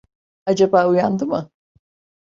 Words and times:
Acaba 0.45 0.87
uyandı 0.87 1.25
mı? 1.25 1.49